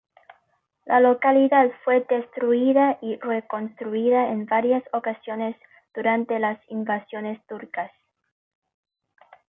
[0.85, 5.55] La localidad fue destruida y reconstruida en varias ocasiones
[5.93, 7.91] durante las invasiones turcas.